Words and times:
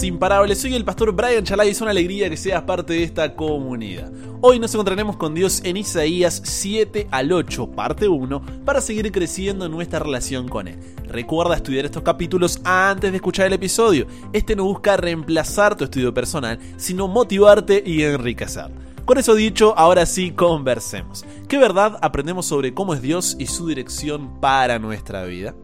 imparables. 0.00 0.58
Soy 0.58 0.74
el 0.74 0.86
pastor 0.86 1.12
Brian 1.12 1.44
Chalai 1.44 1.68
y 1.68 1.70
es 1.72 1.80
una 1.82 1.90
alegría 1.90 2.30
que 2.30 2.36
seas 2.38 2.62
parte 2.62 2.94
de 2.94 3.02
esta 3.02 3.34
comunidad. 3.34 4.10
Hoy 4.40 4.58
nos 4.58 4.72
encontraremos 4.72 5.16
con 5.18 5.34
Dios 5.34 5.60
en 5.64 5.76
Isaías 5.76 6.40
7 6.44 7.08
al 7.10 7.30
8, 7.30 7.72
parte 7.72 8.08
1, 8.08 8.42
para 8.64 8.80
seguir 8.80 9.12
creciendo 9.12 9.66
en 9.66 9.72
nuestra 9.72 9.98
relación 9.98 10.48
con 10.48 10.66
Él. 10.66 10.78
Recuerda 11.06 11.56
estudiar 11.56 11.84
estos 11.84 12.02
capítulos 12.02 12.60
antes 12.64 13.10
de 13.10 13.16
escuchar 13.16 13.46
el 13.46 13.52
episodio. 13.52 14.06
Este 14.32 14.56
no 14.56 14.64
busca 14.64 14.96
reemplazar 14.96 15.76
tu 15.76 15.84
estudio 15.84 16.14
personal, 16.14 16.58
sino 16.78 17.06
motivarte 17.06 17.82
y 17.84 18.02
enriquecer. 18.02 18.70
Con 19.04 19.18
eso 19.18 19.34
dicho, 19.34 19.74
ahora 19.76 20.06
sí 20.06 20.30
conversemos. 20.30 21.24
¿Qué 21.48 21.58
verdad 21.58 21.98
aprendemos 22.00 22.46
sobre 22.46 22.72
cómo 22.72 22.94
es 22.94 23.02
Dios 23.02 23.36
y 23.38 23.46
su 23.46 23.66
dirección 23.66 24.40
para 24.40 24.78
nuestra 24.78 25.24
vida? 25.24 25.54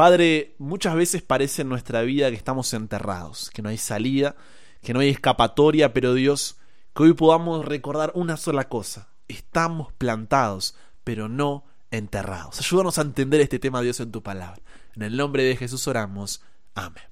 Padre, 0.00 0.54
muchas 0.56 0.94
veces 0.94 1.20
parece 1.20 1.60
en 1.60 1.68
nuestra 1.68 2.00
vida 2.00 2.30
que 2.30 2.36
estamos 2.36 2.72
enterrados, 2.72 3.50
que 3.50 3.60
no 3.60 3.68
hay 3.68 3.76
salida, 3.76 4.34
que 4.82 4.94
no 4.94 5.00
hay 5.00 5.10
escapatoria, 5.10 5.92
pero 5.92 6.14
Dios, 6.14 6.56
que 6.96 7.02
hoy 7.02 7.12
podamos 7.12 7.66
recordar 7.66 8.10
una 8.14 8.38
sola 8.38 8.66
cosa, 8.66 9.10
estamos 9.28 9.92
plantados, 9.92 10.74
pero 11.04 11.28
no 11.28 11.66
enterrados. 11.90 12.58
Ayúdanos 12.60 12.96
a 12.96 13.02
entender 13.02 13.42
este 13.42 13.58
tema, 13.58 13.82
Dios, 13.82 14.00
en 14.00 14.10
tu 14.10 14.22
palabra. 14.22 14.62
En 14.96 15.02
el 15.02 15.18
nombre 15.18 15.42
de 15.42 15.54
Jesús 15.54 15.86
oramos. 15.86 16.42
Amén. 16.74 17.04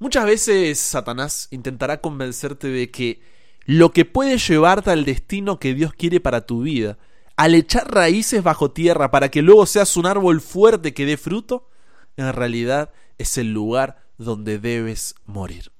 Muchas 0.00 0.26
veces 0.26 0.80
Satanás 0.80 1.46
intentará 1.52 2.00
convencerte 2.00 2.66
de 2.66 2.90
que 2.90 3.22
lo 3.66 3.92
que 3.92 4.04
puede 4.04 4.36
llevarte 4.38 4.90
al 4.90 5.04
destino 5.04 5.60
que 5.60 5.74
Dios 5.74 5.94
quiere 5.94 6.18
para 6.18 6.44
tu 6.44 6.62
vida 6.62 6.98
al 7.36 7.54
echar 7.54 7.92
raíces 7.92 8.42
bajo 8.42 8.70
tierra 8.70 9.10
para 9.10 9.30
que 9.30 9.42
luego 9.42 9.66
seas 9.66 9.96
un 9.96 10.06
árbol 10.06 10.40
fuerte 10.40 10.94
que 10.94 11.06
dé 11.06 11.16
fruto, 11.16 11.68
en 12.16 12.32
realidad 12.32 12.90
es 13.18 13.38
el 13.38 13.52
lugar 13.52 14.04
donde 14.18 14.58
debes 14.58 15.14
morir. 15.26 15.72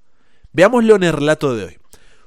Veámoslo 0.52 0.96
en 0.96 1.04
el 1.04 1.12
relato 1.12 1.54
de 1.54 1.64
hoy. 1.64 1.78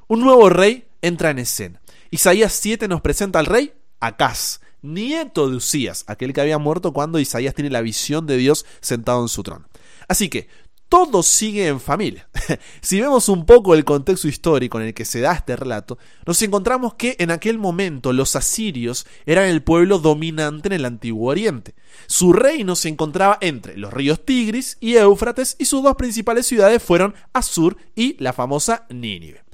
Un 0.08 0.22
nuevo 0.22 0.50
rey 0.50 0.88
entra 1.02 1.30
en 1.32 1.40
escena. 1.40 1.82
Isaías 2.12 2.54
7 2.54 2.88
nos 2.88 3.02
presenta 3.02 3.40
al 3.40 3.46
rey 3.46 3.74
Acaz, 4.00 4.62
nieto 4.82 5.50
de 5.50 5.58
Usías, 5.58 6.04
aquel 6.08 6.34
que 6.34 6.42
había 6.42 6.58
muerto 6.58 6.94
cuando 6.94 7.20
Isaías 7.20 7.56
tiene 7.56 7.70
la 7.70 7.82
visión 7.82 8.28
de 8.28 8.38
Dios 8.38 8.66
sentado 8.82 9.22
en 9.22 9.28
su 9.28 9.44
trono. 9.44 9.68
Así 10.08 10.30
que 10.30 10.48
todo 10.90 11.24
sigue 11.24 11.68
en 11.68 11.80
familia. 11.80 12.28
si 12.82 13.00
vemos 13.00 13.30
un 13.30 13.46
poco 13.46 13.74
el 13.74 13.86
contexto 13.86 14.28
histórico 14.28 14.80
en 14.80 14.88
el 14.88 14.94
que 14.94 15.06
se 15.06 15.22
da 15.22 15.34
este 15.34 15.56
relato, 15.56 15.98
nos 16.26 16.42
encontramos 16.42 16.96
que 16.96 17.16
en 17.20 17.32
aquel 17.32 17.58
momento 17.58 18.14
los 18.14 18.36
asirios 18.36 19.06
eran 19.26 19.46
el 19.46 19.64
pueblo 19.64 20.00
dominante 20.00 20.68
en 20.70 20.74
el 20.74 20.86
antiguo 20.86 21.30
oriente. 21.30 21.76
Su 22.08 22.34
reino 22.34 22.76
se 22.76 22.90
encontraba 22.90 23.38
entre 23.42 23.78
los 23.78 23.94
ríos 23.94 24.24
Tigris 24.26 24.78
y 24.80 24.96
Éufrates 24.96 25.56
y 25.60 25.66
sus 25.66 25.84
dos 25.84 25.96
principales 25.96 26.46
ciudades 26.46 26.84
fueron 26.84 27.16
Asur 27.34 27.78
y 27.96 28.22
la 28.22 28.34
famosa 28.34 28.86
Nínive. 28.90 29.45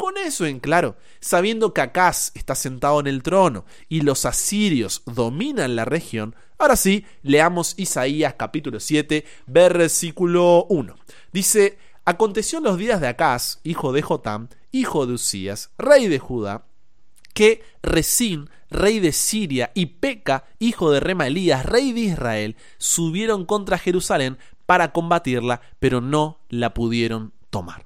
Con 0.00 0.16
eso 0.16 0.46
en 0.46 0.60
claro, 0.60 0.96
sabiendo 1.20 1.74
que 1.74 1.82
Acaz 1.82 2.32
está 2.34 2.54
sentado 2.54 3.00
en 3.00 3.06
el 3.06 3.22
trono 3.22 3.66
y 3.86 4.00
los 4.00 4.24
asirios 4.24 5.02
dominan 5.04 5.76
la 5.76 5.84
región, 5.84 6.34
ahora 6.56 6.76
sí, 6.76 7.04
leamos 7.22 7.74
Isaías 7.76 8.32
capítulo 8.38 8.80
7, 8.80 9.26
versículo 9.46 10.64
1. 10.70 10.94
Dice, 11.34 11.76
Aconteció 12.06 12.56
en 12.56 12.64
los 12.64 12.78
días 12.78 13.02
de 13.02 13.08
Acaz, 13.08 13.60
hijo 13.62 13.92
de 13.92 14.00
Jotam, 14.00 14.48
hijo 14.72 15.06
de 15.06 15.12
Usías, 15.12 15.70
rey 15.76 16.08
de 16.08 16.18
Judá, 16.18 16.64
que 17.34 17.62
Resín, 17.82 18.48
rey 18.70 19.00
de 19.00 19.12
Siria, 19.12 19.70
y 19.74 19.84
Peca, 19.84 20.44
hijo 20.58 20.90
de 20.92 21.00
Remalías, 21.00 21.66
rey 21.66 21.92
de 21.92 22.00
Israel, 22.00 22.56
subieron 22.78 23.44
contra 23.44 23.76
Jerusalén 23.76 24.38
para 24.64 24.92
combatirla, 24.92 25.60
pero 25.78 26.00
no 26.00 26.38
la 26.48 26.72
pudieron 26.72 27.34
tomar. 27.50 27.84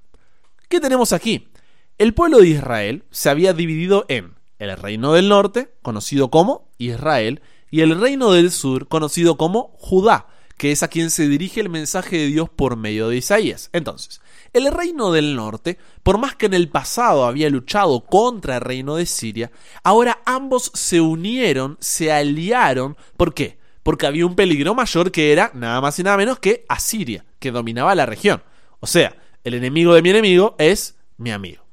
¿Qué 0.69 0.79
tenemos 0.79 1.13
aquí? 1.13 1.49
El 1.97 2.13
pueblo 2.13 2.39
de 2.39 2.49
Israel 2.49 3.05
se 3.13 3.31
había 3.31 3.53
dividido 3.53 4.05
en 4.09 4.35
el 4.59 4.77
reino 4.77 5.13
del 5.13 5.29
norte, 5.29 5.71
conocido 5.81 6.29
como 6.29 6.69
Israel, 6.77 7.41
y 7.71 7.83
el 7.83 8.01
reino 8.01 8.33
del 8.33 8.51
sur, 8.51 8.89
conocido 8.89 9.37
como 9.37 9.77
Judá, 9.79 10.27
que 10.57 10.73
es 10.73 10.83
a 10.83 10.89
quien 10.89 11.11
se 11.11 11.29
dirige 11.29 11.61
el 11.61 11.69
mensaje 11.69 12.17
de 12.17 12.27
Dios 12.27 12.51
por 12.51 12.77
medio 12.77 13.09
de 13.09 13.19
Isaías. 13.19 13.71
Entonces, 13.73 14.21
el 14.53 14.73
reino 14.73 15.13
del 15.13 15.37
norte, 15.37 15.79
por 16.03 16.19
más 16.19 16.35
que 16.35 16.47
en 16.47 16.55
el 16.55 16.69
pasado 16.69 17.27
había 17.27 17.49
luchado 17.49 18.05
contra 18.05 18.57
el 18.57 18.63
reino 18.63 18.97
de 18.97 19.07
Siria, 19.07 19.53
ahora 19.85 20.19
ambos 20.27 20.73
se 20.75 21.01
unieron, 21.01 21.77
se 21.79 22.11
aliaron. 22.11 22.97
¿Por 23.17 23.35
qué? 23.35 23.59
Porque 23.85 24.09
había 24.09 24.27
un 24.27 24.35
peligro 24.35 24.75
mayor 24.75 25.13
que 25.13 25.31
era 25.31 25.53
nada 25.55 25.81
más 25.81 25.97
y 26.01 26.03
nada 26.03 26.17
menos 26.17 26.41
que 26.41 26.65
Asiria, 26.69 27.25
que 27.39 27.53
dominaba 27.53 27.95
la 27.95 28.05
región. 28.07 28.43
O 28.81 28.89
sea, 28.89 29.17
el 29.45 29.55
enemigo 29.55 29.95
de 29.95 30.03
mi 30.03 30.11
enemigo 30.11 30.57
es 30.59 30.97
mi 31.19 31.31
amigo. 31.31 31.64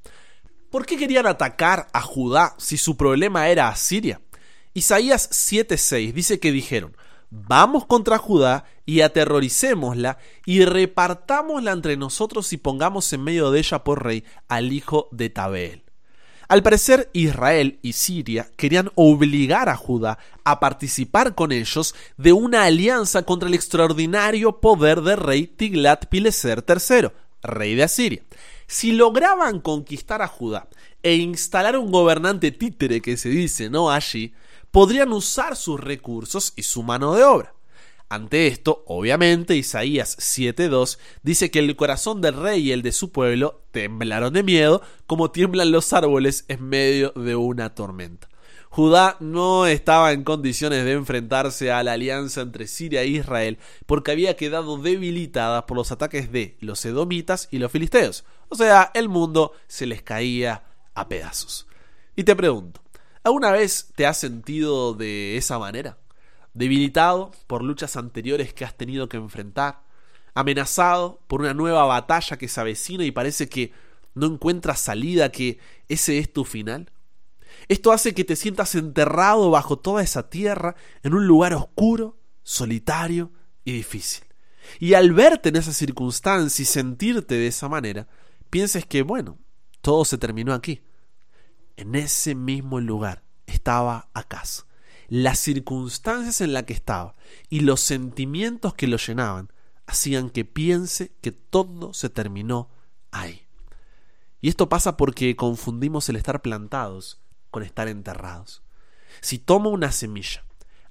¿Por 0.71 0.85
qué 0.85 0.97
querían 0.97 1.27
atacar 1.27 1.89
a 1.91 2.01
Judá 2.01 2.55
si 2.57 2.77
su 2.77 2.95
problema 2.95 3.49
era 3.49 3.67
Asiria? 3.67 4.21
Isaías 4.73 5.29
7:6 5.29 6.13
dice 6.13 6.39
que 6.39 6.53
dijeron, 6.53 6.95
vamos 7.29 7.85
contra 7.85 8.17
Judá 8.17 8.63
y 8.85 9.01
aterroricémosla 9.01 10.17
y 10.45 10.63
repartámosla 10.63 11.73
entre 11.73 11.97
nosotros 11.97 12.53
y 12.53 12.57
pongamos 12.57 13.11
en 13.11 13.21
medio 13.21 13.51
de 13.51 13.59
ella 13.59 13.83
por 13.83 14.05
rey 14.05 14.23
al 14.47 14.71
hijo 14.71 15.09
de 15.11 15.29
Tabeel. 15.29 15.83
Al 16.47 16.63
parecer, 16.63 17.09
Israel 17.11 17.79
y 17.81 17.91
Siria 17.91 18.49
querían 18.55 18.91
obligar 18.95 19.67
a 19.67 19.75
Judá 19.75 20.19
a 20.45 20.61
participar 20.61 21.35
con 21.35 21.51
ellos 21.51 21.95
de 22.15 22.31
una 22.31 22.63
alianza 22.63 23.23
contra 23.23 23.49
el 23.49 23.55
extraordinario 23.55 24.61
poder 24.61 25.01
del 25.01 25.17
rey 25.17 25.47
Tiglat-Pileser 25.47 26.63
III, 26.65 27.09
rey 27.41 27.75
de 27.75 27.83
Asiria. 27.83 28.23
Si 28.71 28.93
lograban 28.93 29.59
conquistar 29.59 30.21
a 30.21 30.29
Judá 30.29 30.69
e 31.03 31.15
instalar 31.15 31.77
un 31.77 31.91
gobernante 31.91 32.51
títere 32.51 33.01
que 33.01 33.17
se 33.17 33.27
dice, 33.27 33.69
¿no? 33.69 33.91
Allí, 33.91 34.33
podrían 34.71 35.11
usar 35.11 35.57
sus 35.57 35.77
recursos 35.77 36.53
y 36.55 36.63
su 36.63 36.81
mano 36.81 37.13
de 37.13 37.25
obra. 37.25 37.53
Ante 38.07 38.47
esto, 38.47 38.85
obviamente, 38.87 39.57
Isaías 39.57 40.17
7.2 40.17 40.99
dice 41.21 41.51
que 41.51 41.59
el 41.59 41.75
corazón 41.75 42.21
del 42.21 42.35
rey 42.35 42.69
y 42.69 42.71
el 42.71 42.81
de 42.81 42.93
su 42.93 43.11
pueblo 43.11 43.61
temblaron 43.71 44.31
de 44.31 44.43
miedo 44.43 44.81
como 45.05 45.31
tiemblan 45.31 45.73
los 45.73 45.91
árboles 45.91 46.45
en 46.47 46.63
medio 46.63 47.11
de 47.17 47.35
una 47.35 47.75
tormenta. 47.75 48.29
Judá 48.71 49.17
no 49.19 49.65
estaba 49.65 50.13
en 50.13 50.23
condiciones 50.23 50.85
de 50.85 50.93
enfrentarse 50.93 51.73
a 51.73 51.83
la 51.83 51.91
alianza 51.91 52.39
entre 52.39 52.67
Siria 52.67 53.01
e 53.01 53.07
Israel 53.07 53.57
porque 53.85 54.11
había 54.11 54.37
quedado 54.37 54.77
debilitada 54.77 55.65
por 55.65 55.75
los 55.75 55.91
ataques 55.91 56.31
de 56.31 56.55
los 56.61 56.85
edomitas 56.85 57.49
y 57.51 57.59
los 57.59 57.69
filisteos. 57.69 58.23
O 58.47 58.55
sea, 58.55 58.89
el 58.93 59.09
mundo 59.09 59.51
se 59.67 59.87
les 59.87 60.01
caía 60.01 60.63
a 60.93 61.09
pedazos. 61.09 61.67
Y 62.15 62.23
te 62.23 62.33
pregunto, 62.33 62.81
¿alguna 63.25 63.51
vez 63.51 63.91
te 63.93 64.05
has 64.05 64.17
sentido 64.17 64.93
de 64.93 65.35
esa 65.35 65.59
manera? 65.59 65.97
¿Debilitado 66.53 67.31
por 67.47 67.63
luchas 67.63 67.97
anteriores 67.97 68.53
que 68.53 68.63
has 68.63 68.77
tenido 68.77 69.09
que 69.09 69.17
enfrentar? 69.17 69.81
¿Amenazado 70.33 71.19
por 71.27 71.41
una 71.41 71.53
nueva 71.53 71.83
batalla 71.83 72.37
que 72.37 72.47
se 72.47 72.61
avecina 72.61 73.03
y 73.03 73.11
parece 73.11 73.49
que 73.49 73.73
no 74.13 74.27
encuentras 74.27 74.79
salida, 74.79 75.29
que 75.29 75.59
ese 75.89 76.19
es 76.19 76.31
tu 76.31 76.45
final? 76.45 76.89
Esto 77.71 77.93
hace 77.93 78.13
que 78.13 78.25
te 78.25 78.35
sientas 78.35 78.75
enterrado 78.75 79.49
bajo 79.49 79.79
toda 79.79 80.03
esa 80.03 80.29
tierra 80.29 80.75
en 81.03 81.13
un 81.13 81.25
lugar 81.25 81.53
oscuro, 81.53 82.19
solitario 82.43 83.31
y 83.63 83.71
difícil. 83.71 84.25
Y 84.77 84.95
al 84.95 85.13
verte 85.13 85.47
en 85.47 85.55
esa 85.55 85.71
circunstancia 85.71 86.63
y 86.63 86.65
sentirte 86.65 87.35
de 87.35 87.47
esa 87.47 87.69
manera, 87.69 88.09
pienses 88.49 88.85
que, 88.85 89.03
bueno, 89.03 89.39
todo 89.79 90.03
se 90.03 90.17
terminó 90.17 90.53
aquí. 90.53 90.81
En 91.77 91.95
ese 91.95 92.35
mismo 92.35 92.81
lugar 92.81 93.23
estaba 93.45 94.09
acaso. 94.13 94.67
Las 95.07 95.39
circunstancias 95.39 96.41
en 96.41 96.51
las 96.51 96.63
que 96.63 96.73
estaba 96.73 97.15
y 97.47 97.61
los 97.61 97.79
sentimientos 97.79 98.73
que 98.73 98.87
lo 98.87 98.97
llenaban 98.97 99.49
hacían 99.85 100.29
que 100.29 100.43
piense 100.43 101.13
que 101.21 101.31
todo 101.31 101.93
se 101.93 102.09
terminó 102.09 102.69
ahí. 103.11 103.47
Y 104.41 104.49
esto 104.49 104.67
pasa 104.67 104.97
porque 104.97 105.37
confundimos 105.37 106.09
el 106.09 106.17
estar 106.17 106.41
plantados 106.41 107.21
con 107.51 107.63
estar 107.63 107.87
enterrados. 107.87 108.63
Si 109.19 109.37
tomo 109.37 109.69
una 109.69 109.91
semilla, 109.91 110.43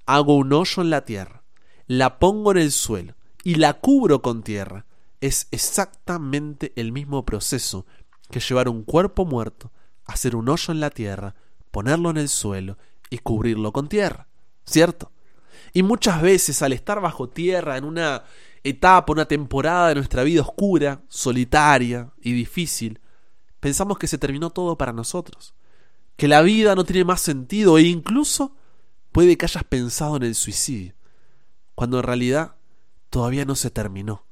hago 0.05 0.35
un 0.35 0.53
hoyo 0.53 0.81
en 0.81 0.89
la 0.89 1.03
tierra, 1.03 1.43
la 1.87 2.19
pongo 2.19 2.51
en 2.51 2.59
el 2.59 2.71
suelo 2.71 3.15
y 3.43 3.55
la 3.55 3.73
cubro 3.73 4.21
con 4.21 4.43
tierra, 4.43 4.85
es 5.19 5.47
exactamente 5.51 6.71
el 6.75 6.91
mismo 6.91 7.25
proceso 7.25 7.85
que 8.29 8.39
llevar 8.39 8.69
un 8.69 8.83
cuerpo 8.83 9.25
muerto, 9.25 9.71
hacer 10.05 10.35
un 10.35 10.47
hoyo 10.47 10.71
en 10.71 10.79
la 10.79 10.89
tierra, 10.89 11.35
ponerlo 11.71 12.09
en 12.11 12.17
el 12.17 12.29
suelo 12.29 12.77
y 13.09 13.17
cubrirlo 13.17 13.73
con 13.73 13.89
tierra, 13.89 14.27
¿cierto? 14.65 15.11
Y 15.73 15.83
muchas 15.83 16.21
veces 16.21 16.61
al 16.61 16.73
estar 16.73 17.01
bajo 17.01 17.29
tierra 17.29 17.77
en 17.77 17.83
una 17.83 18.23
etapa, 18.63 19.11
una 19.11 19.25
temporada 19.25 19.89
de 19.89 19.95
nuestra 19.95 20.23
vida 20.23 20.41
oscura, 20.41 21.01
solitaria 21.07 22.11
y 22.21 22.33
difícil, 22.33 22.99
pensamos 23.59 23.97
que 23.97 24.07
se 24.07 24.17
terminó 24.17 24.49
todo 24.49 24.77
para 24.77 24.93
nosotros 24.93 25.53
que 26.15 26.27
la 26.27 26.41
vida 26.41 26.75
no 26.75 26.83
tiene 26.83 27.05
más 27.05 27.21
sentido 27.21 27.77
e 27.77 27.83
incluso 27.83 28.55
puede 29.11 29.37
que 29.37 29.45
hayas 29.45 29.63
pensado 29.63 30.17
en 30.17 30.23
el 30.23 30.35
suicidio, 30.35 30.95
cuando 31.75 31.97
en 31.97 32.03
realidad 32.03 32.55
todavía 33.09 33.45
no 33.45 33.55
se 33.55 33.71
terminó, 33.71 34.25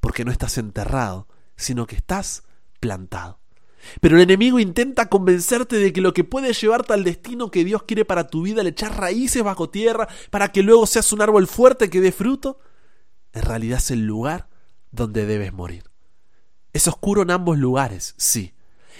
porque 0.00 0.24
no 0.24 0.30
estás 0.30 0.58
enterrado, 0.58 1.28
sino 1.56 1.86
que 1.86 1.96
estás 1.96 2.44
plantado. 2.80 3.40
Pero 4.00 4.16
el 4.16 4.22
enemigo 4.22 4.58
intenta 4.58 5.08
convencerte 5.08 5.76
de 5.76 5.92
que 5.92 6.00
lo 6.00 6.14
que 6.14 6.24
puede 6.24 6.52
llevarte 6.52 6.94
al 6.94 7.04
destino 7.04 7.50
que 7.50 7.64
Dios 7.64 7.82
quiere 7.82 8.04
para 8.04 8.28
tu 8.28 8.42
vida, 8.42 8.62
le 8.62 8.70
echar 8.70 8.98
raíces 8.98 9.42
bajo 9.42 9.68
tierra 9.68 10.08
para 10.30 10.52
que 10.52 10.62
luego 10.62 10.86
seas 10.86 11.12
un 11.12 11.20
árbol 11.20 11.46
fuerte 11.46 11.90
que 11.90 12.00
dé 12.00 12.12
fruto, 12.12 12.58
en 13.32 13.42
realidad 13.42 13.78
es 13.78 13.90
el 13.90 14.06
lugar 14.06 14.48
donde 14.90 15.26
debes 15.26 15.52
morir. 15.52 15.84
Es 16.72 16.88
oscuro 16.88 17.22
en 17.22 17.30
ambos 17.30 17.58
lugares, 17.58 18.14
sí. 18.16 18.54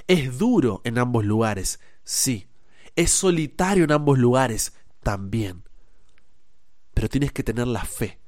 Es 0.07 0.39
duro 0.39 0.81
en 0.85 0.99
ambos 0.99 1.25
lugares, 1.25 1.81
sí. 2.05 2.49
Es 2.97 3.11
solitario 3.11 3.85
en 3.85 3.93
ambos 3.93 4.19
lugares, 4.19 4.73
también. 5.03 5.65
Pero 6.95 7.09
tienes 7.09 7.33
que 7.33 7.43
tener 7.43 7.67
la 7.67 7.85
fe 7.85 8.21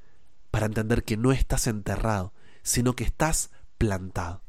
para 0.50 0.66
entender 0.66 1.04
que 1.04 1.16
no 1.16 1.32
estás 1.32 1.66
enterrado, 1.66 2.32
sino 2.62 2.96
que 2.96 3.04
estás 3.04 3.50
plantado. 3.78 4.42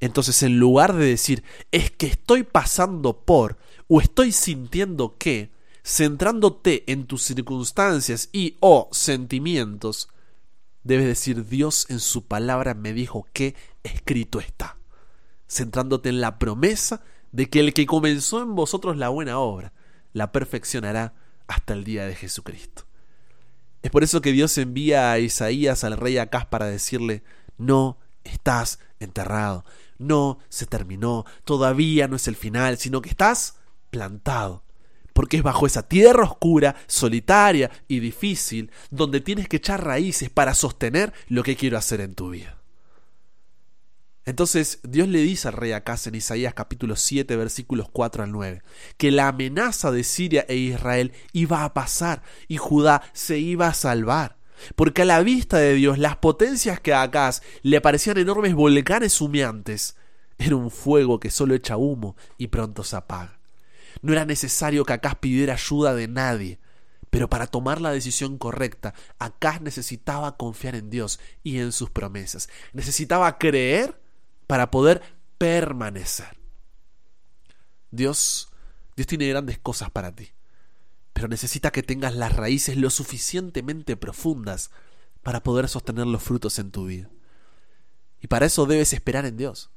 Entonces, 0.00 0.42
en 0.42 0.58
lugar 0.58 0.94
de 0.94 1.06
decir, 1.06 1.42
es 1.72 1.90
que 1.90 2.06
estoy 2.06 2.42
pasando 2.42 3.20
por 3.20 3.58
o 3.88 4.00
estoy 4.00 4.32
sintiendo 4.32 5.16
que, 5.16 5.50
centrándote 5.84 6.90
en 6.90 7.06
tus 7.06 7.22
circunstancias 7.22 8.28
y 8.32 8.56
o 8.60 8.88
sentimientos, 8.92 10.08
debes 10.84 11.06
decir, 11.06 11.46
Dios 11.46 11.86
en 11.88 12.00
su 12.00 12.26
palabra 12.26 12.74
me 12.74 12.92
dijo 12.92 13.26
que 13.32 13.56
escrito 13.82 14.40
está, 14.40 14.78
centrándote 15.48 16.10
en 16.10 16.20
la 16.20 16.38
promesa 16.38 17.02
de 17.32 17.48
que 17.48 17.60
el 17.60 17.74
que 17.74 17.86
comenzó 17.86 18.42
en 18.42 18.54
vosotros 18.54 18.96
la 18.96 19.08
buena 19.08 19.38
obra, 19.38 19.72
la 20.12 20.32
perfeccionará 20.32 21.14
hasta 21.46 21.74
el 21.74 21.84
día 21.84 22.06
de 22.06 22.14
Jesucristo. 22.14 22.84
Es 23.82 23.90
por 23.90 24.02
eso 24.02 24.20
que 24.20 24.32
Dios 24.32 24.56
envía 24.58 25.12
a 25.12 25.18
Isaías 25.18 25.84
al 25.84 25.96
rey 25.96 26.18
Acaz 26.18 26.46
para 26.46 26.66
decirle, 26.66 27.22
no 27.56 27.98
estás 28.24 28.80
enterrado, 28.98 29.64
no 29.98 30.38
se 30.48 30.66
terminó, 30.66 31.24
todavía 31.44 32.08
no 32.08 32.16
es 32.16 32.28
el 32.28 32.36
final, 32.36 32.78
sino 32.78 33.00
que 33.00 33.10
estás 33.10 33.56
plantado. 33.90 34.64
Porque 35.12 35.36
es 35.38 35.42
bajo 35.42 35.66
esa 35.66 35.88
tierra 35.88 36.22
oscura, 36.22 36.76
solitaria 36.86 37.70
y 37.88 37.98
difícil, 37.98 38.70
donde 38.90 39.20
tienes 39.20 39.48
que 39.48 39.56
echar 39.56 39.84
raíces 39.84 40.30
para 40.30 40.54
sostener 40.54 41.12
lo 41.28 41.42
que 41.42 41.56
quiero 41.56 41.76
hacer 41.76 42.00
en 42.00 42.14
tu 42.14 42.30
vida. 42.30 42.57
Entonces 44.28 44.80
Dios 44.82 45.08
le 45.08 45.20
dice 45.20 45.48
al 45.48 45.54
rey 45.54 45.72
Acaz 45.72 46.06
en 46.06 46.14
Isaías 46.14 46.52
capítulo 46.52 46.96
7 46.96 47.34
versículos 47.34 47.88
4 47.90 48.24
al 48.24 48.30
9 48.30 48.62
que 48.98 49.10
la 49.10 49.28
amenaza 49.28 49.90
de 49.90 50.04
Siria 50.04 50.44
e 50.50 50.56
Israel 50.56 51.14
iba 51.32 51.64
a 51.64 51.72
pasar 51.72 52.22
y 52.46 52.58
Judá 52.58 53.02
se 53.14 53.38
iba 53.38 53.68
a 53.68 53.72
salvar. 53.72 54.36
Porque 54.76 55.00
a 55.00 55.04
la 55.06 55.22
vista 55.22 55.56
de 55.56 55.72
Dios 55.72 55.96
las 55.96 56.16
potencias 56.16 56.78
que 56.78 56.92
a 56.92 57.00
Acaz 57.00 57.40
le 57.62 57.80
parecían 57.80 58.18
enormes 58.18 58.54
volcanes 58.54 59.18
humeantes 59.22 59.96
era 60.36 60.56
un 60.56 60.70
fuego 60.70 61.18
que 61.20 61.30
solo 61.30 61.54
echa 61.54 61.78
humo 61.78 62.14
y 62.36 62.48
pronto 62.48 62.84
se 62.84 62.96
apaga. 62.96 63.40
No 64.02 64.12
era 64.12 64.26
necesario 64.26 64.84
que 64.84 64.92
Acaz 64.92 65.14
pidiera 65.14 65.54
ayuda 65.54 65.94
de 65.94 66.06
nadie, 66.06 66.58
pero 67.08 67.30
para 67.30 67.46
tomar 67.46 67.80
la 67.80 67.92
decisión 67.92 68.36
correcta, 68.36 68.92
Acaz 69.18 69.62
necesitaba 69.62 70.36
confiar 70.36 70.74
en 70.74 70.90
Dios 70.90 71.18
y 71.42 71.60
en 71.60 71.72
sus 71.72 71.88
promesas. 71.88 72.50
Necesitaba 72.74 73.38
creer 73.38 74.06
para 74.48 74.72
poder 74.72 75.02
permanecer. 75.36 76.40
Dios, 77.92 78.48
Dios 78.96 79.06
tiene 79.06 79.28
grandes 79.28 79.58
cosas 79.58 79.90
para 79.90 80.12
ti, 80.12 80.30
pero 81.12 81.28
necesita 81.28 81.70
que 81.70 81.84
tengas 81.84 82.16
las 82.16 82.34
raíces 82.34 82.76
lo 82.76 82.90
suficientemente 82.90 83.96
profundas 83.96 84.72
para 85.22 85.42
poder 85.42 85.68
sostener 85.68 86.06
los 86.06 86.22
frutos 86.22 86.58
en 86.58 86.72
tu 86.72 86.86
vida. 86.86 87.08
Y 88.20 88.26
para 88.26 88.46
eso 88.46 88.66
debes 88.66 88.92
esperar 88.94 89.26
en 89.26 89.36
Dios, 89.36 89.70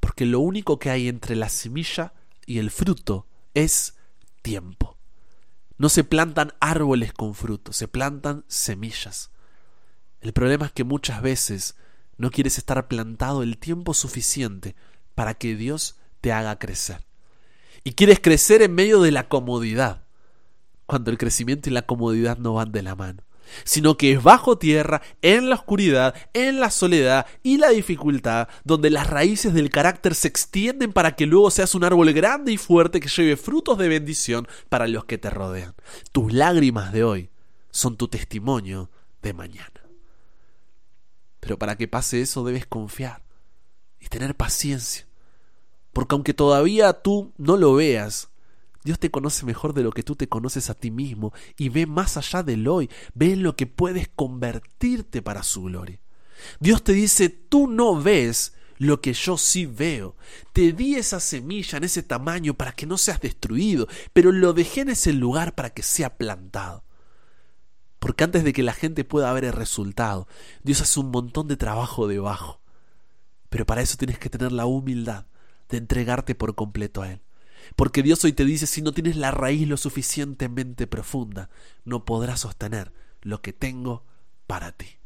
porque 0.00 0.26
lo 0.26 0.40
único 0.40 0.78
que 0.78 0.90
hay 0.90 1.08
entre 1.08 1.36
la 1.36 1.48
semilla 1.48 2.12
y 2.44 2.58
el 2.58 2.70
fruto 2.70 3.28
es 3.54 3.94
tiempo. 4.42 4.98
No 5.78 5.88
se 5.88 6.02
plantan 6.02 6.52
árboles 6.58 7.12
con 7.12 7.34
frutos, 7.34 7.76
se 7.76 7.86
plantan 7.86 8.44
semillas. 8.48 9.30
El 10.20 10.32
problema 10.32 10.66
es 10.66 10.72
que 10.72 10.84
muchas 10.84 11.22
veces 11.22 11.76
no 12.20 12.30
quieres 12.30 12.58
estar 12.58 12.86
plantado 12.86 13.42
el 13.42 13.56
tiempo 13.56 13.94
suficiente 13.94 14.76
para 15.14 15.32
que 15.32 15.56
Dios 15.56 15.96
te 16.20 16.32
haga 16.32 16.58
crecer. 16.58 17.06
Y 17.82 17.92
quieres 17.92 18.20
crecer 18.20 18.60
en 18.60 18.74
medio 18.74 19.00
de 19.00 19.10
la 19.10 19.26
comodidad, 19.26 20.04
cuando 20.84 21.10
el 21.10 21.16
crecimiento 21.16 21.70
y 21.70 21.72
la 21.72 21.80
comodidad 21.80 22.36
no 22.36 22.52
van 22.52 22.72
de 22.72 22.82
la 22.82 22.94
mano, 22.94 23.22
sino 23.64 23.96
que 23.96 24.12
es 24.12 24.22
bajo 24.22 24.58
tierra, 24.58 25.00
en 25.22 25.48
la 25.48 25.54
oscuridad, 25.54 26.14
en 26.34 26.60
la 26.60 26.70
soledad 26.70 27.24
y 27.42 27.56
la 27.56 27.70
dificultad, 27.70 28.48
donde 28.64 28.90
las 28.90 29.06
raíces 29.06 29.54
del 29.54 29.70
carácter 29.70 30.14
se 30.14 30.28
extienden 30.28 30.92
para 30.92 31.16
que 31.16 31.24
luego 31.24 31.50
seas 31.50 31.74
un 31.74 31.84
árbol 31.84 32.12
grande 32.12 32.52
y 32.52 32.58
fuerte 32.58 33.00
que 33.00 33.08
lleve 33.08 33.38
frutos 33.38 33.78
de 33.78 33.88
bendición 33.88 34.46
para 34.68 34.86
los 34.86 35.06
que 35.06 35.16
te 35.16 35.30
rodean. 35.30 35.74
Tus 36.12 36.34
lágrimas 36.34 36.92
de 36.92 37.02
hoy 37.02 37.30
son 37.70 37.96
tu 37.96 38.08
testimonio 38.08 38.90
de 39.22 39.32
mañana. 39.32 39.79
Pero 41.40 41.58
para 41.58 41.76
que 41.76 41.88
pase 41.88 42.20
eso 42.20 42.44
debes 42.44 42.66
confiar 42.66 43.22
y 43.98 44.08
tener 44.08 44.36
paciencia. 44.36 45.06
Porque 45.92 46.14
aunque 46.14 46.34
todavía 46.34 46.92
tú 46.92 47.32
no 47.36 47.56
lo 47.56 47.74
veas, 47.74 48.30
Dios 48.84 48.98
te 48.98 49.10
conoce 49.10 49.44
mejor 49.44 49.74
de 49.74 49.82
lo 49.82 49.90
que 49.92 50.02
tú 50.02 50.16
te 50.16 50.28
conoces 50.28 50.70
a 50.70 50.74
ti 50.74 50.90
mismo 50.90 51.32
y 51.56 51.68
ve 51.68 51.86
más 51.86 52.16
allá 52.16 52.42
del 52.42 52.66
hoy, 52.68 52.88
ve 53.14 53.32
en 53.32 53.42
lo 53.42 53.56
que 53.56 53.66
puedes 53.66 54.08
convertirte 54.08 55.22
para 55.22 55.42
su 55.42 55.64
gloria. 55.64 56.00
Dios 56.60 56.82
te 56.82 56.92
dice, 56.92 57.28
tú 57.28 57.66
no 57.66 58.00
ves 58.00 58.54
lo 58.78 59.02
que 59.02 59.12
yo 59.12 59.36
sí 59.36 59.66
veo. 59.66 60.16
Te 60.54 60.72
di 60.72 60.94
esa 60.94 61.20
semilla 61.20 61.76
en 61.76 61.84
ese 61.84 62.02
tamaño 62.02 62.54
para 62.54 62.72
que 62.72 62.86
no 62.86 62.96
seas 62.96 63.20
destruido, 63.20 63.86
pero 64.14 64.32
lo 64.32 64.54
dejé 64.54 64.80
en 64.80 64.88
ese 64.90 65.12
lugar 65.12 65.54
para 65.54 65.70
que 65.70 65.82
sea 65.82 66.16
plantado. 66.16 66.82
Porque 68.00 68.24
antes 68.24 68.42
de 68.42 68.52
que 68.52 68.62
la 68.62 68.72
gente 68.72 69.04
pueda 69.04 69.32
ver 69.32 69.44
el 69.44 69.52
resultado, 69.52 70.26
Dios 70.64 70.80
hace 70.80 70.98
un 70.98 71.10
montón 71.10 71.46
de 71.46 71.56
trabajo 71.56 72.08
debajo. 72.08 72.60
Pero 73.50 73.66
para 73.66 73.82
eso 73.82 73.96
tienes 73.96 74.18
que 74.18 74.30
tener 74.30 74.52
la 74.52 74.66
humildad 74.66 75.26
de 75.68 75.76
entregarte 75.76 76.34
por 76.34 76.54
completo 76.54 77.02
a 77.02 77.12
Él. 77.12 77.20
Porque 77.76 78.02
Dios 78.02 78.24
hoy 78.24 78.32
te 78.32 78.46
dice, 78.46 78.66
si 78.66 78.80
no 78.80 78.92
tienes 78.92 79.16
la 79.16 79.30
raíz 79.30 79.68
lo 79.68 79.76
suficientemente 79.76 80.86
profunda, 80.86 81.50
no 81.84 82.04
podrás 82.06 82.40
sostener 82.40 82.92
lo 83.20 83.42
que 83.42 83.52
tengo 83.52 84.04
para 84.46 84.72
ti. 84.72 84.98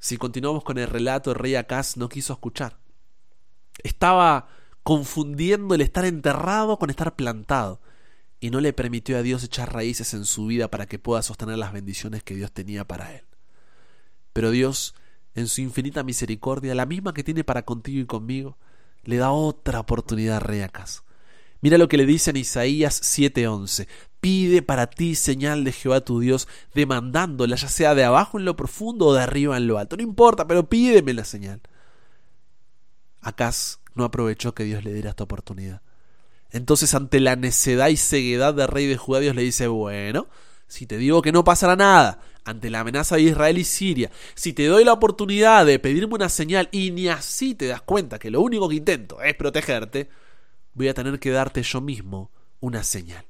Si 0.00 0.16
continuamos 0.16 0.64
con 0.64 0.78
el 0.78 0.88
relato, 0.88 1.30
el 1.30 1.38
rey 1.38 1.54
Acaz 1.54 1.96
no 1.96 2.08
quiso 2.08 2.32
escuchar. 2.32 2.78
Estaba 3.84 4.48
confundiendo 4.82 5.76
el 5.76 5.80
estar 5.80 6.04
enterrado 6.04 6.76
con 6.78 6.90
estar 6.90 7.14
plantado 7.14 7.80
y 8.42 8.50
no 8.50 8.60
le 8.60 8.72
permitió 8.72 9.16
a 9.16 9.22
Dios 9.22 9.44
echar 9.44 9.72
raíces 9.72 10.14
en 10.14 10.24
su 10.24 10.46
vida 10.46 10.68
para 10.68 10.86
que 10.86 10.98
pueda 10.98 11.22
sostener 11.22 11.58
las 11.58 11.72
bendiciones 11.72 12.24
que 12.24 12.34
Dios 12.34 12.50
tenía 12.50 12.84
para 12.84 13.14
él. 13.14 13.22
Pero 14.32 14.50
Dios, 14.50 14.96
en 15.36 15.46
su 15.46 15.60
infinita 15.60 16.02
misericordia, 16.02 16.74
la 16.74 16.84
misma 16.84 17.14
que 17.14 17.22
tiene 17.22 17.44
para 17.44 17.64
contigo 17.64 18.00
y 18.00 18.04
conmigo, 18.04 18.58
le 19.04 19.18
da 19.18 19.30
otra 19.30 19.78
oportunidad 19.78 20.38
a 20.38 20.40
Rey 20.40 20.66
Mira 21.60 21.78
lo 21.78 21.86
que 21.86 21.96
le 21.96 22.04
dice 22.04 22.30
en 22.30 22.38
Isaías 22.38 23.00
7:11. 23.04 23.86
Pide 24.20 24.60
para 24.60 24.88
ti 24.88 25.14
señal 25.14 25.62
de 25.62 25.70
Jehová 25.70 26.00
tu 26.00 26.18
Dios, 26.18 26.48
demandándola, 26.74 27.54
ya 27.54 27.68
sea 27.68 27.94
de 27.94 28.02
abajo 28.02 28.40
en 28.40 28.44
lo 28.44 28.56
profundo 28.56 29.06
o 29.06 29.14
de 29.14 29.22
arriba 29.22 29.56
en 29.56 29.68
lo 29.68 29.78
alto. 29.78 29.96
No 29.96 30.02
importa, 30.02 30.48
pero 30.48 30.68
pídeme 30.68 31.14
la 31.14 31.24
señal. 31.24 31.60
Acaz 33.20 33.78
no 33.94 34.02
aprovechó 34.02 34.52
que 34.52 34.64
Dios 34.64 34.82
le 34.82 34.92
diera 34.92 35.10
esta 35.10 35.22
oportunidad. 35.22 35.80
Entonces, 36.52 36.94
ante 36.94 37.18
la 37.20 37.36
necedad 37.36 37.88
y 37.88 37.96
ceguedad 37.96 38.54
del 38.54 38.68
rey 38.68 38.86
de 38.86 38.96
Judá, 38.96 39.20
Dios 39.20 39.34
le 39.34 39.42
dice, 39.42 39.66
bueno, 39.68 40.28
si 40.68 40.86
te 40.86 40.98
digo 40.98 41.22
que 41.22 41.32
no 41.32 41.44
pasará 41.44 41.76
nada 41.76 42.20
ante 42.44 42.70
la 42.70 42.80
amenaza 42.80 43.16
de 43.16 43.22
Israel 43.22 43.58
y 43.58 43.64
Siria, 43.64 44.10
si 44.34 44.52
te 44.52 44.66
doy 44.66 44.84
la 44.84 44.92
oportunidad 44.92 45.64
de 45.64 45.78
pedirme 45.78 46.14
una 46.14 46.28
señal 46.28 46.68
y 46.72 46.90
ni 46.90 47.08
así 47.08 47.54
te 47.54 47.66
das 47.66 47.82
cuenta 47.82 48.18
que 48.18 48.30
lo 48.30 48.40
único 48.40 48.68
que 48.68 48.76
intento 48.76 49.22
es 49.22 49.34
protegerte, 49.34 50.08
voy 50.74 50.88
a 50.88 50.94
tener 50.94 51.18
que 51.18 51.30
darte 51.30 51.62
yo 51.62 51.80
mismo 51.80 52.30
una 52.60 52.84
señal. 52.84 53.24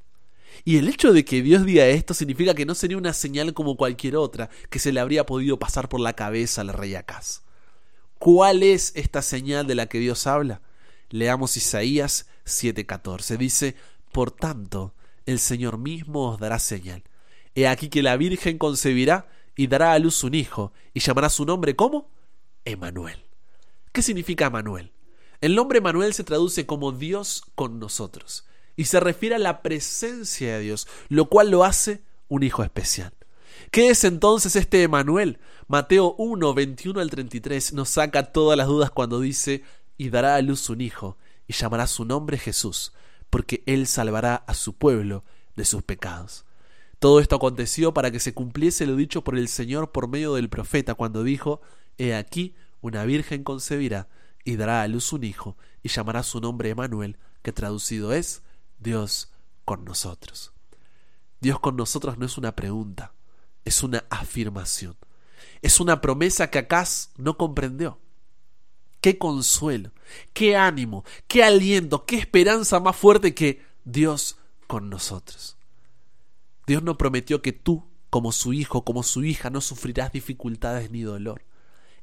Y 0.64 0.78
el 0.78 0.88
hecho 0.88 1.12
de 1.12 1.24
que 1.24 1.42
Dios 1.42 1.64
diga 1.64 1.86
esto 1.86 2.14
significa 2.14 2.54
que 2.54 2.66
no 2.66 2.74
sería 2.74 2.96
una 2.96 3.12
señal 3.12 3.54
como 3.54 3.76
cualquier 3.76 4.16
otra 4.16 4.50
que 4.70 4.78
se 4.78 4.92
le 4.92 5.00
habría 5.00 5.26
podido 5.26 5.58
pasar 5.58 5.88
por 5.88 6.00
la 6.00 6.12
cabeza 6.12 6.60
al 6.60 6.68
rey 6.68 6.94
Acaz. 6.94 7.42
¿Cuál 8.18 8.62
es 8.62 8.92
esta 8.94 9.22
señal 9.22 9.66
de 9.66 9.74
la 9.74 9.86
que 9.86 9.98
Dios 9.98 10.26
habla? 10.26 10.60
Leamos 11.10 11.56
Isaías 11.56 12.26
7:14. 12.44 13.36
Dice, 13.36 13.76
Por 14.12 14.30
tanto, 14.30 14.94
el 15.26 15.38
Señor 15.38 15.78
mismo 15.78 16.30
os 16.30 16.40
dará 16.40 16.58
señal. 16.58 17.04
He 17.54 17.66
aquí 17.68 17.88
que 17.88 18.02
la 18.02 18.16
Virgen 18.16 18.58
concebirá 18.58 19.28
y 19.56 19.66
dará 19.66 19.92
a 19.92 19.98
luz 19.98 20.24
un 20.24 20.34
hijo, 20.34 20.72
y 20.94 21.00
llamará 21.00 21.28
su 21.28 21.44
nombre 21.44 21.76
¿cómo? 21.76 22.10
Emanuel. 22.64 23.24
¿Qué 23.92 24.02
significa 24.02 24.46
Emanuel? 24.46 24.92
El 25.40 25.54
nombre 25.54 25.78
Emanuel 25.78 26.14
se 26.14 26.24
traduce 26.24 26.66
como 26.66 26.92
Dios 26.92 27.44
con 27.54 27.78
nosotros, 27.78 28.46
y 28.76 28.84
se 28.84 29.00
refiere 29.00 29.34
a 29.34 29.38
la 29.38 29.60
presencia 29.60 30.54
de 30.54 30.60
Dios, 30.60 30.88
lo 31.08 31.26
cual 31.28 31.50
lo 31.50 31.64
hace 31.64 32.02
un 32.28 32.42
hijo 32.42 32.62
especial. 32.62 33.12
¿Qué 33.70 33.90
es 33.90 34.04
entonces 34.04 34.56
este 34.56 34.82
Emanuel? 34.82 35.38
Mateo 35.68 36.14
1, 36.16 36.54
21 36.54 37.00
al 37.00 37.10
33 37.10 37.74
nos 37.74 37.90
saca 37.90 38.32
todas 38.32 38.56
las 38.56 38.66
dudas 38.66 38.90
cuando 38.90 39.20
dice, 39.20 39.62
y 39.98 40.08
dará 40.08 40.36
a 40.36 40.42
luz 40.42 40.70
un 40.70 40.80
hijo, 40.80 41.18
y 41.52 41.54
llamará 41.54 41.86
su 41.86 42.06
nombre 42.06 42.38
Jesús, 42.38 42.94
porque 43.28 43.62
él 43.66 43.86
salvará 43.86 44.36
a 44.36 44.54
su 44.54 44.72
pueblo 44.72 45.22
de 45.54 45.66
sus 45.66 45.82
pecados. 45.82 46.46
Todo 46.98 47.20
esto 47.20 47.36
aconteció 47.36 47.92
para 47.92 48.10
que 48.10 48.20
se 48.20 48.32
cumpliese 48.32 48.86
lo 48.86 48.96
dicho 48.96 49.22
por 49.22 49.36
el 49.36 49.48
Señor 49.48 49.92
por 49.92 50.08
medio 50.08 50.32
del 50.32 50.48
profeta 50.48 50.94
cuando 50.94 51.22
dijo, 51.22 51.60
He 51.98 52.14
aquí, 52.14 52.54
una 52.80 53.04
virgen 53.04 53.44
concebirá 53.44 54.08
y 54.44 54.56
dará 54.56 54.80
a 54.80 54.88
luz 54.88 55.12
un 55.12 55.24
hijo, 55.24 55.58
y 55.82 55.90
llamará 55.90 56.22
su 56.22 56.40
nombre 56.40 56.70
Emanuel, 56.70 57.18
que 57.42 57.52
traducido 57.52 58.14
es 58.14 58.42
Dios 58.78 59.30
con 59.66 59.84
nosotros. 59.84 60.54
Dios 61.42 61.60
con 61.60 61.76
nosotros 61.76 62.16
no 62.16 62.24
es 62.24 62.38
una 62.38 62.56
pregunta, 62.56 63.12
es 63.66 63.82
una 63.82 64.04
afirmación. 64.08 64.96
Es 65.60 65.80
una 65.80 66.00
promesa 66.00 66.48
que 66.48 66.60
Acaz 66.60 67.10
no 67.18 67.36
comprendió. 67.36 67.98
Qué 69.02 69.18
consuelo, 69.18 69.90
qué 70.32 70.56
ánimo, 70.56 71.04
qué 71.26 71.42
aliento, 71.42 72.06
qué 72.06 72.16
esperanza 72.16 72.78
más 72.78 72.96
fuerte 72.96 73.34
que 73.34 73.60
Dios 73.84 74.38
con 74.68 74.88
nosotros. 74.90 75.56
Dios 76.68 76.84
no 76.84 76.96
prometió 76.96 77.42
que 77.42 77.52
tú, 77.52 77.84
como 78.10 78.30
su 78.30 78.52
hijo, 78.52 78.84
como 78.84 79.02
su 79.02 79.24
hija, 79.24 79.50
no 79.50 79.60
sufrirás 79.60 80.12
dificultades 80.12 80.92
ni 80.92 81.02
dolor. 81.02 81.44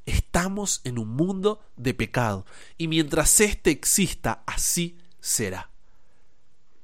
Estamos 0.04 0.82
en 0.84 0.98
un 0.98 1.08
mundo 1.08 1.60
de 1.78 1.94
pecado 1.94 2.44
y 2.76 2.86
mientras 2.86 3.40
éste 3.40 3.70
exista, 3.70 4.42
así 4.46 4.98
será. 5.20 5.70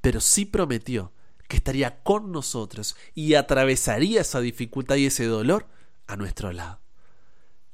Pero 0.01 0.23
sí 0.23 0.47
prometió 0.47 1.13
que 1.47 1.59
estaría 1.59 2.03
con 2.03 2.33
nosotros 2.33 2.97
y 3.15 3.35
atravesaría 3.35 4.23
esa 4.23 4.41
dificultad 4.41 4.97
y 4.97 5.05
ese 5.05 5.27
dolor 5.27 5.67
a 6.07 6.17
nuestro 6.17 6.53
lado. 6.53 6.81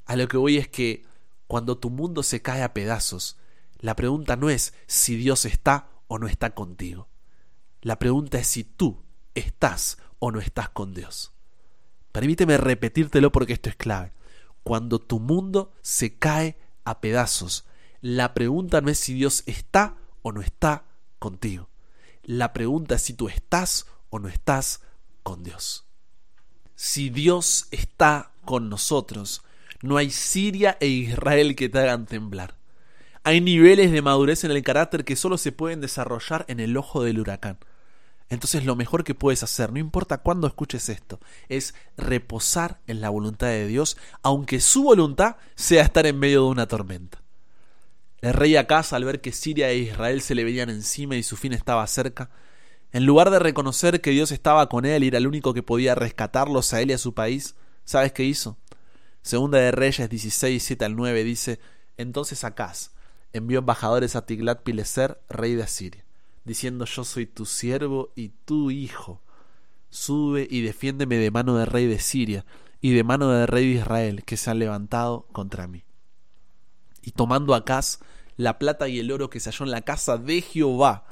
A 0.06 0.16
lo 0.16 0.26
que 0.26 0.38
voy 0.38 0.56
es 0.56 0.66
que 0.66 1.04
cuando 1.52 1.76
tu 1.76 1.90
mundo 1.90 2.22
se 2.22 2.40
cae 2.40 2.62
a 2.62 2.72
pedazos, 2.72 3.36
la 3.78 3.94
pregunta 3.94 4.36
no 4.36 4.48
es 4.48 4.72
si 4.86 5.16
Dios 5.16 5.44
está 5.44 5.90
o 6.08 6.18
no 6.18 6.26
está 6.26 6.54
contigo. 6.54 7.08
La 7.82 7.98
pregunta 7.98 8.38
es 8.38 8.46
si 8.46 8.64
tú 8.64 9.02
estás 9.34 9.98
o 10.18 10.30
no 10.30 10.40
estás 10.40 10.70
con 10.70 10.94
Dios. 10.94 11.32
Permíteme 12.10 12.56
repetírtelo 12.56 13.30
porque 13.32 13.52
esto 13.52 13.68
es 13.68 13.76
clave. 13.76 14.14
Cuando 14.62 14.98
tu 14.98 15.20
mundo 15.20 15.74
se 15.82 16.16
cae 16.16 16.56
a 16.84 17.02
pedazos, 17.02 17.66
la 18.00 18.32
pregunta 18.32 18.80
no 18.80 18.88
es 18.88 18.96
si 18.96 19.12
Dios 19.12 19.42
está 19.44 19.98
o 20.22 20.32
no 20.32 20.40
está 20.40 20.86
contigo. 21.18 21.68
La 22.22 22.54
pregunta 22.54 22.94
es 22.94 23.02
si 23.02 23.12
tú 23.12 23.28
estás 23.28 23.84
o 24.08 24.18
no 24.20 24.28
estás 24.28 24.80
con 25.22 25.42
Dios. 25.42 25.84
Si 26.76 27.10
Dios 27.10 27.66
está 27.72 28.32
con 28.46 28.70
nosotros, 28.70 29.42
no 29.82 29.96
hay 29.96 30.10
Siria 30.10 30.78
e 30.80 30.86
Israel 30.86 31.54
que 31.56 31.68
te 31.68 31.78
hagan 31.78 32.06
temblar. 32.06 32.56
Hay 33.24 33.40
niveles 33.40 33.92
de 33.92 34.02
madurez 34.02 34.44
en 34.44 34.50
el 34.50 34.62
carácter 34.62 35.04
que 35.04 35.16
solo 35.16 35.38
se 35.38 35.52
pueden 35.52 35.80
desarrollar 35.80 36.44
en 36.48 36.60
el 36.60 36.76
ojo 36.76 37.02
del 37.02 37.20
huracán. 37.20 37.58
Entonces 38.28 38.64
lo 38.64 38.76
mejor 38.76 39.04
que 39.04 39.14
puedes 39.14 39.42
hacer, 39.42 39.72
no 39.72 39.78
importa 39.78 40.18
cuándo 40.18 40.46
escuches 40.46 40.88
esto, 40.88 41.20
es 41.48 41.74
reposar 41.96 42.80
en 42.86 43.00
la 43.00 43.10
voluntad 43.10 43.48
de 43.48 43.66
Dios, 43.66 43.98
aunque 44.22 44.60
su 44.60 44.84
voluntad 44.84 45.36
sea 45.54 45.82
estar 45.82 46.06
en 46.06 46.18
medio 46.18 46.44
de 46.44 46.48
una 46.48 46.66
tormenta. 46.66 47.20
El 48.22 48.32
rey 48.32 48.56
Acaz, 48.56 48.92
al 48.92 49.04
ver 49.04 49.20
que 49.20 49.32
Siria 49.32 49.70
e 49.70 49.78
Israel 49.78 50.22
se 50.22 50.34
le 50.34 50.44
venían 50.44 50.70
encima 50.70 51.16
y 51.16 51.22
su 51.22 51.36
fin 51.36 51.52
estaba 51.52 51.86
cerca, 51.86 52.30
en 52.92 53.04
lugar 53.04 53.30
de 53.30 53.38
reconocer 53.38 54.00
que 54.00 54.12
Dios 54.12 54.32
estaba 54.32 54.68
con 54.68 54.84
él 54.86 55.04
y 55.04 55.08
era 55.08 55.18
el 55.18 55.26
único 55.26 55.52
que 55.52 55.62
podía 55.62 55.94
rescatarlos 55.94 56.72
a 56.72 56.80
él 56.80 56.90
y 56.90 56.94
a 56.94 56.98
su 56.98 57.14
país, 57.14 57.56
¿sabes 57.84 58.12
qué 58.12 58.24
hizo? 58.24 58.56
Segunda 59.22 59.58
de 59.58 59.70
Reyes 59.70 60.08
16, 60.08 60.62
7 60.62 60.84
al 60.84 60.96
9 60.96 61.24
dice, 61.24 61.60
entonces 61.96 62.44
Acaz 62.44 62.90
envió 63.32 63.60
embajadores 63.60 64.16
a 64.16 64.26
Tiglat-Pileser, 64.26 65.18
rey 65.28 65.54
de 65.54 65.62
Asiria 65.62 66.04
diciendo 66.44 66.84
yo 66.84 67.04
soy 67.04 67.26
tu 67.26 67.46
siervo 67.46 68.12
y 68.14 68.30
tu 68.30 68.70
hijo. 68.70 69.22
Sube 69.90 70.46
y 70.50 70.62
defiéndeme 70.62 71.16
de 71.16 71.30
mano 71.30 71.56
del 71.56 71.66
rey 71.66 71.86
de 71.86 71.98
Siria 71.98 72.44
y 72.80 72.92
de 72.92 73.04
mano 73.04 73.30
del 73.30 73.46
rey 73.46 73.66
de 73.66 73.80
Israel 73.80 74.24
que 74.24 74.36
se 74.36 74.50
han 74.50 74.58
levantado 74.58 75.26
contra 75.32 75.66
mí. 75.66 75.84
Y 77.02 77.12
tomando 77.12 77.54
Acaz 77.54 78.00
la 78.36 78.58
plata 78.58 78.88
y 78.88 78.98
el 78.98 79.12
oro 79.12 79.28
que 79.28 79.40
se 79.40 79.50
halló 79.50 79.66
en 79.66 79.70
la 79.70 79.82
casa 79.82 80.16
de 80.16 80.40
Jehová 80.40 81.04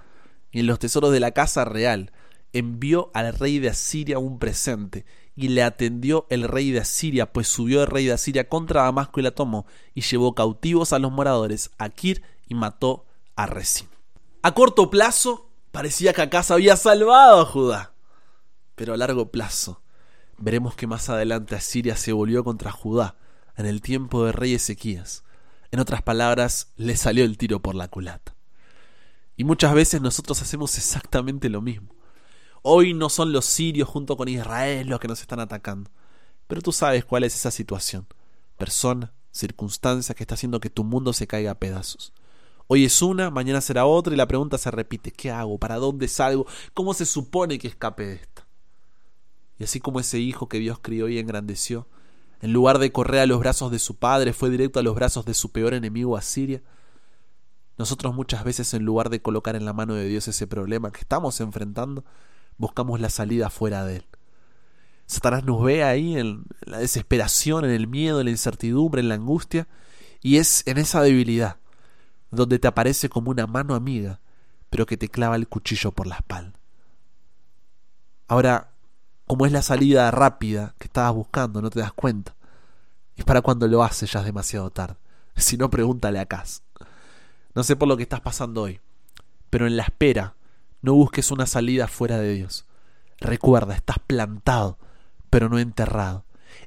y 0.51 0.61
en 0.61 0.67
los 0.67 0.79
tesoros 0.79 1.13
de 1.13 1.21
la 1.21 1.33
casa 1.33 1.65
real, 1.65 2.13
envió 2.53 3.11
al 3.15 3.33
rey 3.35 3.59
de 3.59 3.69
Asiria 3.69 4.19
un 4.19 4.39
presente, 4.39 5.05
y 5.41 5.49
le 5.49 5.63
atendió 5.63 6.27
el 6.29 6.47
rey 6.47 6.71
de 6.71 6.81
Asiria, 6.81 7.33
pues 7.33 7.49
subió 7.49 7.81
el 7.81 7.87
rey 7.87 8.05
de 8.05 8.13
Asiria 8.13 8.47
contra 8.47 8.83
Damasco 8.83 9.21
y 9.21 9.23
la 9.23 9.31
tomó, 9.31 9.65
y 9.95 10.03
llevó 10.03 10.35
cautivos 10.35 10.93
a 10.93 10.99
los 10.99 11.11
moradores 11.11 11.71
a 11.79 11.89
Kir 11.89 12.23
y 12.47 12.55
mató 12.55 13.07
a 13.37 13.47
Rezín. 13.47 13.89
A 14.43 14.53
corto 14.53 14.91
plazo, 14.91 15.49
parecía 15.71 16.13
que 16.13 16.21
Acaz 16.21 16.51
había 16.51 16.77
salvado 16.77 17.41
a 17.41 17.47
Judá. 17.47 17.95
Pero 18.75 18.93
a 18.93 18.99
largo 18.99 19.31
plazo, 19.31 19.81
veremos 20.37 20.75
que 20.75 20.87
más 20.87 21.09
adelante 21.09 21.57
Asiria 21.57 21.97
se 21.97 22.13
volvió 22.13 22.45
contra 22.45 22.71
Judá 22.71 23.17
en 23.57 23.65
el 23.65 23.81
tiempo 23.81 24.27
de 24.27 24.33
rey 24.33 24.53
Ezequías. 24.53 25.25
En 25.71 25.81
otras 25.81 26.03
palabras, 26.03 26.73
le 26.77 26.99
salió 26.99 27.25
el 27.25 27.39
tiro 27.39 27.61
por 27.61 27.75
la 27.75 27.89
culata. 27.89 28.35
Y 29.39 29.45
muchas 29.45 29.73
veces 29.73 30.03
nosotros 30.03 30.43
hacemos 30.43 30.77
exactamente 30.77 31.49
lo 31.49 31.63
mismo. 31.63 31.95
Hoy 32.63 32.95
no 32.95 33.09
son 33.09 33.33
los 33.33 33.45
sirios 33.47 33.89
junto 33.89 34.17
con 34.17 34.29
Israel 34.29 34.89
los 34.89 35.01
que 35.01 35.09
nos 35.09 35.21
están 35.21 35.41
atacando. 35.41 35.91
Pero 36.47 36.61
tú 36.61 36.73
sabes 36.73 37.05
cuál 37.05 37.25
es 37.25 37.35
esa 37.35 37.51
situación. 37.51 38.07
Persona, 38.57 39.13
circunstancia 39.31 40.15
que 40.15 40.25
está 40.25 40.35
haciendo 40.35 40.61
que 40.61 40.71
tu 40.71 40.85
mundo 40.85 41.13
se 41.13 41.27
caiga 41.27 41.53
a 41.53 41.59
pedazos. 41.59 42.13
Hoy 42.67 42.85
es 42.85 43.03
una, 43.03 43.31
mañana 43.31 43.61
será 43.61 43.87
otra 43.87 44.15
y 44.15 44.17
la 44.17 44.29
pregunta 44.29 44.59
se 44.59 44.71
repite, 44.71 45.11
¿qué 45.11 45.31
hago? 45.31 45.59
¿Para 45.59 45.77
dónde 45.77 46.07
salgo? 46.07 46.47
¿Cómo 46.75 46.95
se 46.95 47.07
supone 47.07 47.59
que 47.59 47.69
escape 47.69 48.07
de 48.07 48.15
esta? 48.15 48.47
Y 49.59 49.65
así 49.65 49.81
como 49.81 50.01
ese 50.01 50.19
hijo 50.19 50.49
que 50.49 50.59
Dios 50.59 50.79
crió 50.81 51.09
y 51.09 51.19
engrandeció, 51.19 51.89
en 52.41 52.53
lugar 52.53 52.79
de 52.79 52.93
correr 52.93 53.21
a 53.21 53.27
los 53.27 53.41
brazos 53.41 53.71
de 53.71 53.79
su 53.79 53.97
padre, 53.97 54.33
fue 54.33 54.51
directo 54.51 54.79
a 54.79 54.83
los 54.83 54.95
brazos 54.95 55.25
de 55.25 55.35
su 55.35 55.51
peor 55.53 55.75
enemigo 55.75 56.17
Asiria, 56.17 56.63
nosotros 57.77 58.15
muchas 58.15 58.45
veces 58.45 58.73
en 58.75 58.85
lugar 58.85 59.11
de 59.11 59.23
colocar 59.23 59.57
en 59.57 59.65
la 59.65 59.73
mano 59.73 59.95
de 59.95 60.07
Dios 60.07 60.29
ese 60.29 60.47
problema 60.47 60.93
que 60.93 61.01
estamos 61.01 61.41
enfrentando, 61.41 62.05
buscamos 62.61 63.01
la 63.01 63.09
salida 63.09 63.49
fuera 63.49 63.85
de 63.85 63.97
él. 63.97 64.07
Satanás 65.07 65.45
nos 65.45 65.63
ve 65.65 65.83
ahí 65.83 66.17
en 66.17 66.45
la 66.61 66.79
desesperación, 66.79 67.65
en 67.65 67.71
el 67.71 67.89
miedo, 67.89 68.21
en 68.21 68.27
la 68.27 68.31
incertidumbre, 68.31 69.01
en 69.01 69.09
la 69.09 69.17
angustia, 69.17 69.67
y 70.21 70.37
es 70.37 70.63
en 70.67 70.79
esa 70.79 71.03
debilidad 71.03 71.57
donde 72.31 72.59
te 72.59 72.69
aparece 72.69 73.09
como 73.09 73.31
una 73.31 73.47
mano 73.47 73.75
amiga, 73.75 74.21
pero 74.69 74.87
que 74.87 74.97
te 74.97 75.09
clava 75.09 75.37
el 75.37 75.49
cuchillo 75.49 75.91
por 75.91 76.07
la 76.07 76.17
espalda. 76.17 76.53
Ahora, 78.29 78.71
como 79.27 79.47
es 79.47 79.53
la 79.53 79.63
salida 79.63 80.11
rápida 80.11 80.75
que 80.79 80.87
estabas 80.87 81.15
buscando, 81.15 81.63
no 81.63 81.71
te 81.71 81.81
das 81.81 81.93
cuenta. 81.93 82.37
Es 83.17 83.25
para 83.25 83.41
cuando 83.41 83.67
lo 83.67 83.83
haces 83.83 84.13
ya 84.13 84.21
es 84.21 84.27
demasiado 84.27 84.71
tarde. 84.71 84.97
Si 85.35 85.57
no, 85.57 85.71
pregúntale 85.71 86.21
a 86.21 86.27
Cas. 86.27 86.63
No 87.55 87.65
sé 87.65 87.75
por 87.75 87.89
lo 87.89 87.97
que 87.97 88.03
estás 88.03 88.21
pasando 88.21 88.63
hoy, 88.63 88.81
pero 89.49 89.67
en 89.67 89.77
la 89.77 89.85
espera 89.85 90.35
no 90.83 90.95
busques 90.95 91.31
una 91.31 91.47
salida 91.47 91.89
fuera 91.89 92.19
de 92.19 92.35
Dios. 92.35 92.67
Recuerda, 93.19 93.75
estás 93.75 93.99
plantado, 93.99 94.79
pero 95.29 95.49
no 95.49 95.59
enterrado. 95.59 96.25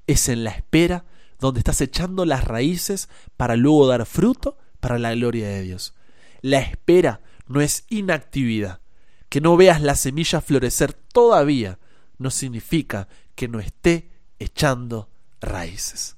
Es 0.08 0.30
en 0.30 0.44
la 0.44 0.52
espera 0.52 1.06
donde 1.40 1.60
estás 1.60 1.82
echando 1.82 2.26
las 2.26 2.46
raíces 2.46 3.10
para 3.38 3.56
luego 3.56 3.88
dar 3.88 4.06
fruto 4.06 4.58
para 4.80 5.00
la 5.00 5.14
gloria 5.14 5.48
de 5.48 5.62
Dios. 5.62 5.94
La 6.42 6.60
espera 6.60 7.22
no 7.48 7.62
es 7.62 7.86
inactividad. 7.90 8.82
Que 9.30 9.42
no 9.42 9.58
veas 9.58 9.82
la 9.82 9.96
semilla 9.96 10.42
florecer 10.42 10.94
todavía 10.94 11.80
no 12.20 12.30
significa 12.30 13.08
que 13.36 13.48
no 13.48 13.60
esté 13.60 14.12
echando 14.38 15.10
raíces. 15.42 16.18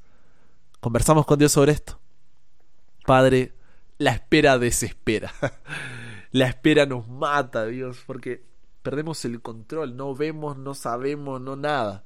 Conversamos 0.82 1.26
con 1.26 1.40
Dios 1.40 1.54
sobre 1.54 1.72
esto. 1.72 2.00
Padre, 3.06 3.54
la 3.98 4.12
espera 4.12 4.60
desespera. 4.60 5.34
La 6.36 6.48
espera 6.48 6.86
nos 6.86 7.08
mata, 7.08 7.66
Dios, 7.66 8.04
porque 8.06 8.44
perdemos 8.82 9.24
el 9.24 9.42
control, 9.42 9.96
no 9.96 10.14
vemos, 10.14 10.58
no 10.58 10.74
sabemos, 10.74 11.40
no 11.40 11.56
nada. 11.56 12.04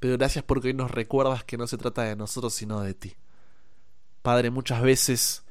Pero 0.00 0.16
gracias 0.16 0.46
porque 0.46 0.68
hoy 0.68 0.72
nos 0.72 0.90
recuerdas 0.90 1.44
que 1.44 1.58
no 1.58 1.66
se 1.66 1.76
trata 1.76 2.04
de 2.04 2.16
nosotros, 2.16 2.54
sino 2.54 2.80
de 2.80 2.94
ti. 2.94 3.16
Padre, 4.22 4.48
muchas 4.48 4.80
veces 4.80 5.42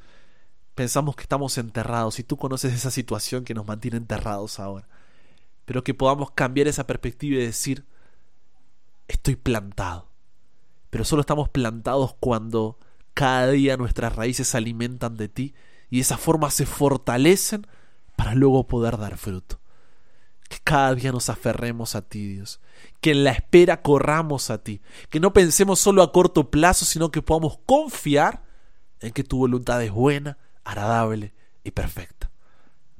pensamos 0.74 1.15
que 1.15 1.22
estamos 1.22 1.55
enterrados 1.60 2.17
y 2.17 2.24
tú 2.24 2.36
conoces 2.36 2.74
esa 2.74 2.89
situación 2.89 3.43
que 3.43 3.53
nos 3.53 3.67
mantiene 3.67 3.98
enterrados 3.98 4.60
ahora. 4.60 4.88
Pero 5.65 5.84
que 5.84 5.93
podamos 5.93 6.31
cambiar 6.31 6.67
esa 6.67 6.88
perspectiva 6.88 7.36
y 7.36 7.46
decir, 7.46 7.86
estoy 9.07 9.36
plantado. 9.36 10.10
Pero 10.89 11.05
solo 11.05 11.19
estamos 11.19 11.48
plantados 11.50 12.15
cuando 12.19 12.79
cada 13.13 13.51
día 13.51 13.77
nuestras 13.77 14.15
raíces 14.15 14.48
se 14.48 14.57
alimentan 14.57 15.15
de 15.15 15.29
ti 15.29 15.53
y 15.89 15.98
de 15.98 16.01
esa 16.01 16.17
forma 16.17 16.51
se 16.51 16.65
fortalecen 16.65 17.67
para 18.15 18.36
luego 18.36 18.67
poder 18.67 18.98
dar 18.98 19.17
fruto. 19.17 19.60
Que 20.50 20.58
cada 20.63 20.96
día 20.96 21.12
nos 21.12 21.29
aferremos 21.29 21.96
a 21.96 22.01
ti, 22.01 22.25
Dios. 22.27 22.60
Que 23.01 23.12
en 23.12 23.24
la 23.24 23.32
espera 23.32 23.82
corramos 23.82 24.50
a 24.50 24.63
ti. 24.63 24.82
Que 25.10 25.20
no 25.20 25.34
pensemos 25.34 25.79
solo 25.79 26.01
a 26.01 26.12
corto 26.12 26.50
plazo, 26.50 26.86
sino 26.86 27.12
que 27.12 27.22
podamos 27.22 27.60
confiar 27.65 28.44
en 29.00 29.12
que 29.12 29.24
tu 29.24 29.38
voluntad 29.38 29.84
es 29.84 29.91
buena, 29.91 30.38
agradable 30.63 31.34
y 31.63 31.72
perfecta. 31.72 32.32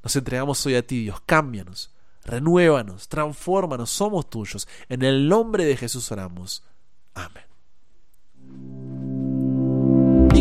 Nos 0.04 0.16
entregamos 0.16 0.66
hoy 0.66 0.76
a 0.76 0.86
ti, 0.86 1.02
Dios. 1.04 1.22
Cámbianos, 1.26 1.92
renuévanos, 2.24 3.08
transfórmanos, 3.08 3.90
somos 3.90 4.30
tuyos. 4.30 4.68
En 4.90 5.02
el 5.04 5.28
nombre 5.28 5.66
de 5.66 5.78
Jesús 5.78 6.12
oramos. 6.12 6.64
Amén. 7.14 7.46